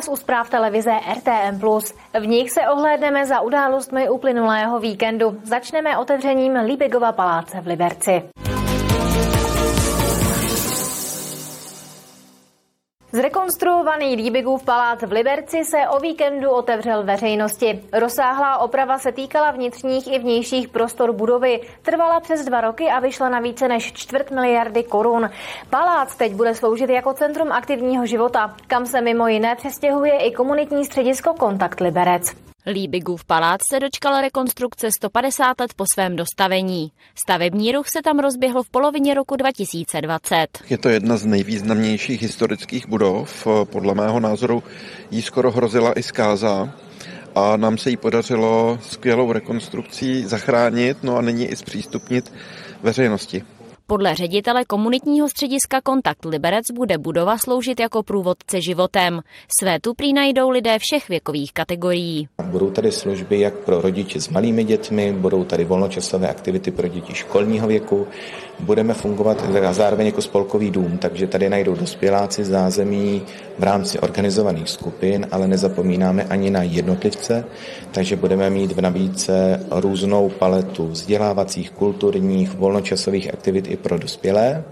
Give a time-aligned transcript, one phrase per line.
[0.00, 1.60] Vás u zpráv televize RTM+.
[2.20, 5.40] V nich se ohlédneme za událostmi uplynulého víkendu.
[5.42, 8.22] Začneme otevřením Líbigova paláce v Liberci.
[13.20, 17.84] Zrekonstruovaný Líbigův palác v Liberci se o víkendu otevřel veřejnosti.
[17.92, 21.60] Rozsáhlá oprava se týkala vnitřních i vnějších prostor budovy.
[21.82, 25.30] Trvala přes dva roky a vyšla na více než čtvrt miliardy korun.
[25.70, 30.84] Palác teď bude sloužit jako centrum aktivního života, kam se mimo jiné přestěhuje i komunitní
[30.84, 32.49] středisko Kontakt Liberec.
[32.66, 36.92] Líbigův palác se dočkal rekonstrukce 150 let po svém dostavení.
[37.22, 40.46] Stavební ruch se tam rozběhl v polovině roku 2020.
[40.70, 43.46] Je to jedna z nejvýznamnějších historických budov.
[43.64, 44.62] Podle mého názoru
[45.10, 46.72] jí skoro hrozila i zkáza
[47.34, 52.32] a nám se jí podařilo skvělou rekonstrukcí zachránit, no a nyní i zpřístupnit
[52.82, 53.42] veřejnosti.
[53.90, 59.20] Podle ředitele komunitního střediska Kontakt Liberec bude budova sloužit jako průvodce životem.
[59.60, 62.28] Své tu prý najdou lidé všech věkových kategorií.
[62.44, 67.14] Budou tady služby jak pro rodiče s malými dětmi, budou tady volnočasové aktivity pro děti
[67.14, 68.06] školního věku,
[68.62, 73.22] budeme fungovat zároveň jako spolkový dům, takže tady najdou dospěláci zázemí
[73.58, 77.44] v rámci organizovaných skupin, ale nezapomínáme ani na jednotlivce,
[77.92, 84.64] takže budeme mít v nabídce různou paletu vzdělávacích, kulturních, volnočasových aktivit i pro dospělé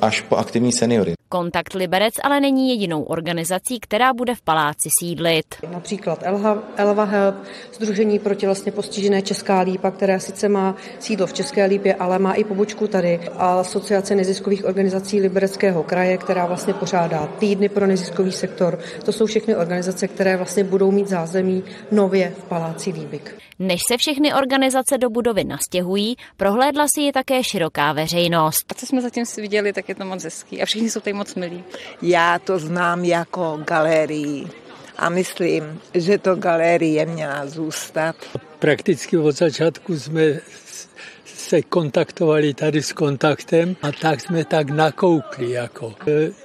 [0.00, 1.19] až po aktivní seniory.
[1.32, 5.46] Kontakt Liberec ale není jedinou organizací, která bude v paláci sídlit.
[5.72, 7.34] Například Elha, Elva Help,
[7.74, 12.32] Združení pro tělesně postižené Česká lípa, které sice má sídlo v České lípě, ale má
[12.32, 13.20] i pobočku tady.
[13.36, 18.78] A Asociace neziskových organizací Libereckého kraje, která vlastně pořádá týdny pro neziskový sektor.
[19.04, 23.34] To jsou všechny organizace, které vlastně budou mít zázemí nově v paláci Líbik.
[23.58, 28.64] Než se všechny organizace do budovy nastěhují, prohlédla si je také široká veřejnost.
[28.68, 30.62] A co jsme zatím si viděli, tak je to moc hezký.
[30.62, 31.64] A všichni jsou tady moc milí.
[32.02, 34.48] Já to znám jako galerii
[34.96, 38.16] a myslím, že to galerie měla zůstat.
[38.58, 40.40] Prakticky od začátku jsme
[41.24, 45.50] se kontaktovali tady s kontaktem a tak jsme tak nakoukli.
[45.50, 45.94] Jako.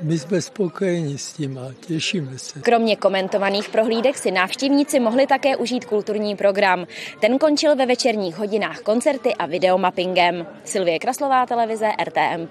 [0.02, 2.60] My jsme spokojeni s tím a těšíme se.
[2.60, 6.88] Kromě komentovaných prohlídek si návštěvníci mohli také užít kulturní program.
[7.22, 10.48] Ten končil ve večerních hodinách koncerty a videomappingem.
[10.64, 12.48] Silvie Kraslová, televize RTM+.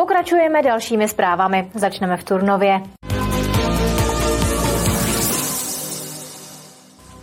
[0.00, 1.70] Pokračujeme dalšími zprávami.
[1.74, 2.80] Začneme v Turnově.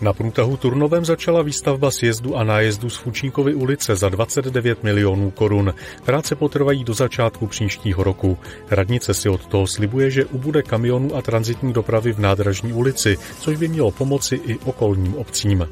[0.01, 5.73] Na průtahu Turnovem začala výstavba sjezdu a nájezdu z Fučíkovy ulice za 29 milionů korun.
[6.05, 8.37] Práce potrvají do začátku příštího roku.
[8.71, 13.57] Radnice si od toho slibuje, že ubude kamionů a transitní dopravy v nádražní ulici, což
[13.57, 15.67] by mělo pomoci i okolním obcím.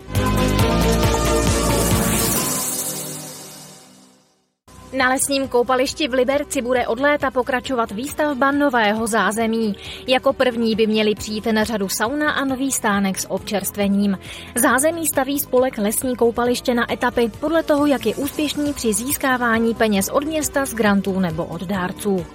[4.97, 9.75] Na lesním koupališti v Liberci bude od léta pokračovat výstavba nového zázemí.
[10.07, 14.17] Jako první by měli přijít na řadu sauna a nový stánek s občerstvením.
[14.56, 20.09] Zázemí staví spolek lesní koupaliště na etapy podle toho, jak je úspěšný při získávání peněz
[20.09, 22.25] od města z grantů nebo od dárců.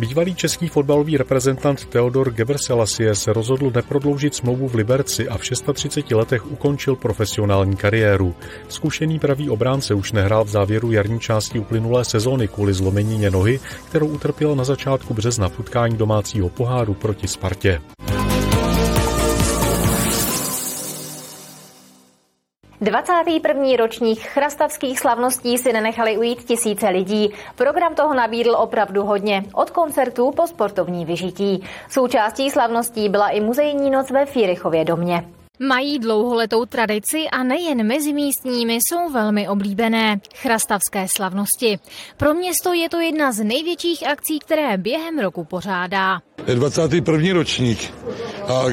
[0.00, 5.40] Bývalý český fotbalový reprezentant Theodor Gebrselassie se rozhodl neprodloužit smlouvu v Liberci a v
[5.72, 8.34] 36 letech ukončil profesionální kariéru.
[8.68, 14.06] Zkušený pravý obránce už nehrál v závěru jarní části uplynulé sezóny kvůli zlomenině nohy, kterou
[14.06, 17.80] utrpěl na začátku března v utkání domácího poháru proti Spartě.
[22.80, 23.76] 21.
[23.76, 27.30] ročník chrastavských slavností si nenechali ujít tisíce lidí.
[27.56, 31.64] Program toho nabídl opravdu hodně, od koncertů po sportovní vyžití.
[31.90, 35.24] Součástí slavností byla i muzejní noc ve Fírychově domě.
[35.58, 41.78] Mají dlouholetou tradici a nejen mezi místními jsou velmi oblíbené chrastavské slavnosti.
[42.16, 46.20] Pro město je to jedna z největších akcí, které během roku pořádá.
[46.46, 47.32] Je 21.
[47.32, 47.94] ročník
[48.48, 48.64] a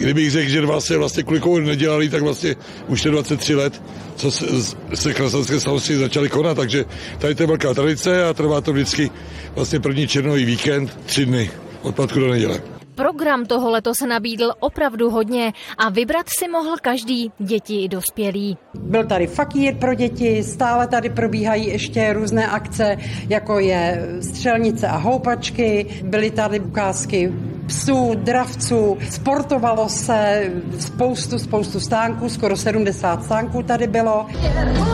[0.00, 2.54] kdybych řekl, že vlastně, vlastně kvůli komu nedělali, tak vlastně
[2.88, 3.82] už je 23 let,
[4.16, 4.46] co se,
[4.94, 6.84] se krasanské slavnosti začaly konat, takže
[7.18, 9.10] tady to je velká tradice a trvá to vždycky
[9.54, 11.50] vlastně první černový víkend, tři dny,
[11.82, 12.60] od pátku do neděle.
[12.94, 18.56] Program toho se nabídl opravdu hodně a vybrat si mohl každý, děti i dospělí.
[18.74, 22.96] Byl tady fakír pro děti, stále tady probíhají ještě různé akce,
[23.28, 27.32] jako je střelnice a houpačky, byly tady ukázky
[27.70, 34.26] psů, dravců, sportovalo se spoustu, spoustu stánků, skoro 70 stánků tady bylo.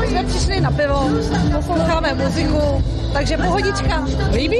[0.08, 1.08] Jsme přišli na pivo,
[1.56, 4.06] posloucháme muziku, takže pohodička.
[4.32, 4.58] Líbí?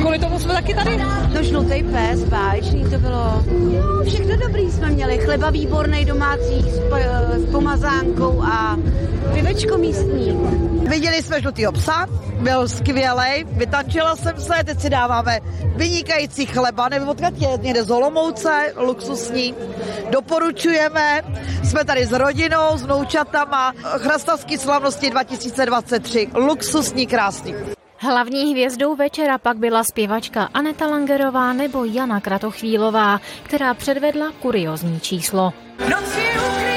[0.00, 0.96] Kvůli tomu jsme taky tady.
[1.34, 3.44] No žlutý pes, báječný to bylo.
[3.48, 5.18] No, všechno dobrý jsme měli.
[5.18, 6.80] Chleba výborný domácí s,
[7.36, 8.76] s pomazánkou a
[9.34, 10.40] pivečko místní.
[10.88, 12.06] Viděli jsme žlutýho psa,
[12.40, 15.40] byl skvělý, vytančila jsem se, teď si dáváme
[15.76, 19.54] vynikající chleba, nevím je, někde z Olomouce, luxusní.
[20.10, 21.22] Doporučujeme,
[21.64, 27.54] jsme tady s rodinou, s vnoučatama, Chrastavský slavnosti 2023, luxusní, krásný.
[27.96, 35.52] Hlavní hvězdou večera pak byla zpěvačka Aneta Langerová nebo Jana Kratochvílová, která předvedla kuriozní číslo.
[35.90, 36.69] Noci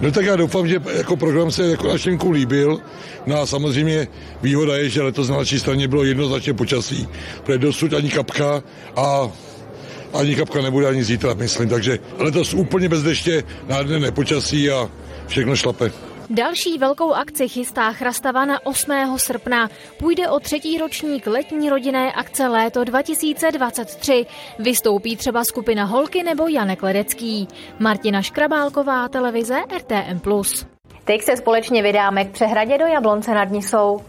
[0.00, 2.80] No tak já doufám, že jako program se jako našenku líbil.
[3.26, 4.08] No a samozřejmě
[4.42, 7.08] výhoda je, že letos na naší straně bylo jednoznačně počasí,
[7.44, 8.62] protože dosud ani kapka
[8.96, 9.30] a
[10.14, 11.68] ani kapka nebude ani zítra, myslím.
[11.68, 14.90] Takže letos úplně bez deště, nádherné počasí a
[15.26, 16.05] všechno šlape.
[16.30, 18.92] Další velkou akci chystá Chrastava na 8.
[19.16, 19.70] srpna.
[19.98, 24.26] Půjde o třetí ročník letní rodinné akce Léto 2023.
[24.58, 27.48] Vystoupí třeba skupina Holky nebo Janek Ledecký.
[27.78, 30.20] Martina Škrabálková, televize RTM+.
[31.04, 34.00] Teď se společně vydáme k přehradě do Jablonce nad Nisou.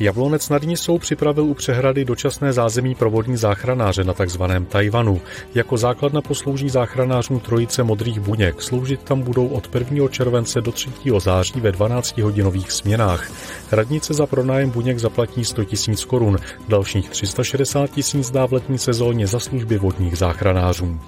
[0.00, 5.20] Jablonec nad Nisou připravil u přehrady dočasné zázemí pro vodní záchranáře na takzvaném Tajvanu.
[5.54, 8.62] Jako základna poslouží záchranářům trojice modrých buněk.
[8.62, 10.08] Sloužit tam budou od 1.
[10.08, 10.90] července do 3.
[11.18, 13.30] září ve 12-hodinových směnách.
[13.72, 16.38] Radnice za pronájem buněk zaplatí 100 000 korun,
[16.68, 20.98] dalších 360 tisíc dá v letní sezóně za služby vodních záchranářů.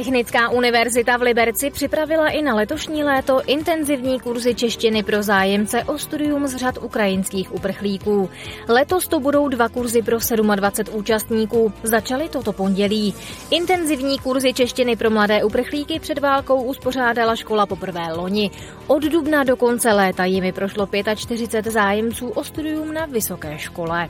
[0.00, 5.98] Technická univerzita v Liberci připravila i na letošní léto intenzivní kurzy češtiny pro zájemce o
[5.98, 8.30] studium z řad ukrajinských uprchlíků.
[8.68, 10.18] Letos to budou dva kurzy pro
[10.56, 11.72] 27 účastníků.
[11.82, 13.14] Začaly toto pondělí.
[13.50, 18.50] Intenzivní kurzy češtiny pro mladé uprchlíky před válkou uspořádala škola poprvé loni.
[18.86, 24.08] Od dubna do konce léta jimi prošlo 45 zájemců o studium na vysoké škole.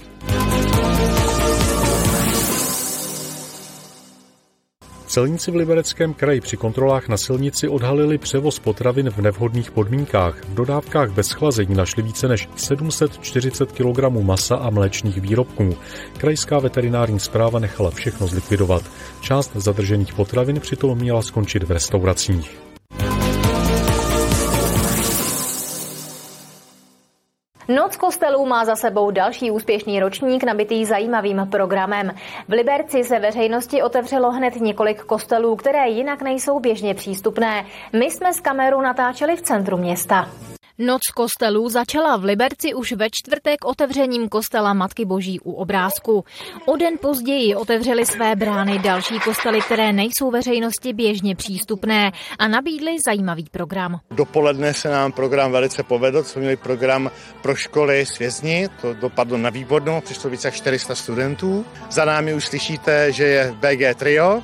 [5.11, 10.45] Celníci v Libereckém kraji při kontrolách na silnici odhalili převoz potravin v nevhodných podmínkách.
[10.45, 15.77] V dodávkách bez chlazení našli více než 740 kg masa a mléčných výrobků.
[16.17, 18.83] Krajská veterinární zpráva nechala všechno zlikvidovat.
[19.21, 22.70] Část zadržených potravin přitom měla skončit v restauracích.
[27.75, 32.11] Noc kostelů má za sebou další úspěšný ročník nabitý zajímavým programem.
[32.49, 37.67] V Liberci se veřejnosti otevřelo hned několik kostelů, které jinak nejsou běžně přístupné.
[37.93, 40.29] My jsme z kameru natáčeli v centru města.
[40.81, 46.25] Noc kostelů začala v Liberci už ve čtvrtek otevřením kostela Matky Boží u obrázku.
[46.67, 52.97] O den později otevřeli své brány další kostely, které nejsou veřejnosti běžně přístupné a nabídli
[53.05, 54.01] zajímavý program.
[54.11, 57.11] Dopoledne se nám program velice povedl, jsme měli program
[57.43, 61.65] pro školy s vězni, to dopadlo na výbornou, přišlo více jak 400 studentů.
[61.91, 64.43] Za námi už slyšíte, že je BG Trio,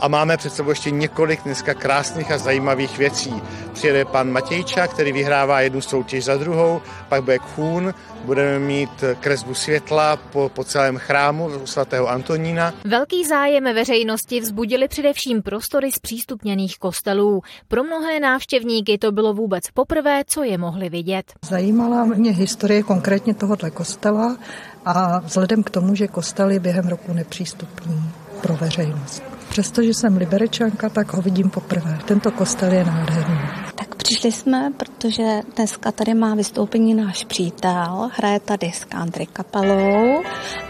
[0.00, 3.34] a máme před sebou ještě několik dneska krásných a zajímavých věcí.
[3.72, 9.54] Přijede pan Matějča, který vyhrává jednu soutěž za druhou, pak bude Kůn, budeme mít kresbu
[9.54, 12.74] světla po, po celém chrámu svatého Antonína.
[12.84, 17.40] Velký zájem veřejnosti vzbudili především prostory z přístupněných kostelů.
[17.68, 21.32] Pro mnohé návštěvníky to bylo vůbec poprvé, co je mohli vidět.
[21.44, 24.36] Zajímala mě historie konkrétně tohoto kostela
[24.84, 28.02] a vzhledem k tomu, že kostel je během roku nepřístupný
[28.42, 29.37] pro veřejnost.
[29.48, 31.98] Přestože jsem liberečanka, tak ho vidím poprvé.
[32.04, 33.38] Tento kostel je nádherný.
[33.74, 35.22] Tak přišli jsme, protože
[35.56, 40.22] dneska tady má vystoupení náš přítel, hraje tady s country kapelou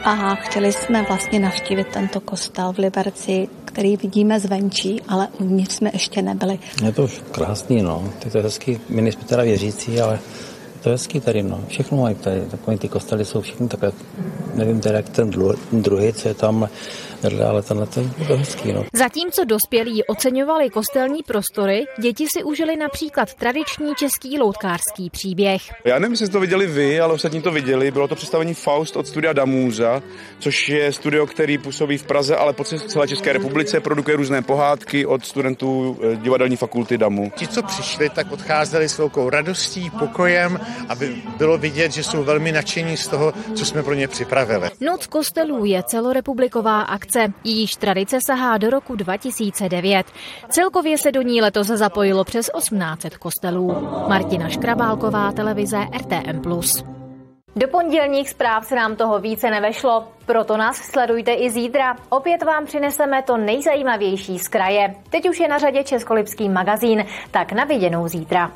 [0.04, 5.90] a chtěli jsme vlastně navštívit tento kostel v Liberci, který vidíme zvenčí, ale uvnitř jsme
[5.92, 6.58] ještě nebyli.
[6.84, 8.12] Je to už krásný, no.
[8.24, 10.18] Je to hezký, my nejsme teda věřící, ale
[10.82, 11.64] to je hezký tady, no.
[11.68, 13.92] Všechno mají tady, takové ty kostely jsou všechny takové,
[14.54, 15.30] nevím teda jak ten
[15.72, 16.68] druhý, co je tam,
[17.48, 18.72] ale tenhle ten byl hezký.
[18.72, 18.84] No.
[18.92, 25.62] Zatímco dospělí oceňovali kostelní prostory, děti si užili například tradiční český loutkářský příběh.
[25.84, 27.90] Já nevím, jestli to viděli vy, ale ostatní to viděli.
[27.90, 30.02] Bylo to představení Faust od studia Damůza,
[30.38, 35.06] což je studio, který působí v Praze, ale po celé České republice produkuje různé pohádky
[35.06, 37.32] od studentů eh, divadelní fakulty Damu.
[37.36, 42.52] Ti, co přišli, tak odcházeli s velkou radostí, pokojem, aby bylo vidět, že jsou velmi
[42.52, 44.70] nadšení z toho, co jsme pro ně připravili.
[44.80, 47.32] Noc kostelů je celorepubliková akce.
[47.44, 50.06] Jejíž tradice sahá do roku 2009.
[50.48, 53.88] Celkově se do ní letos zapojilo přes 1800 kostelů.
[54.08, 56.42] Martina Škrabálková, televize RTM+.
[57.56, 61.96] Do pondělních zpráv se nám toho více nevešlo, proto nás sledujte i zítra.
[62.08, 64.94] Opět vám přineseme to nejzajímavější z kraje.
[65.10, 68.52] Teď už je na řadě Českolipský magazín, tak na viděnou zítra.